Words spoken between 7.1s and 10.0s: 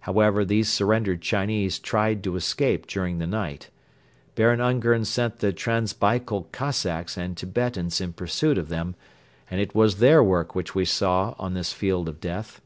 and Tibetans in pursuit of them and it was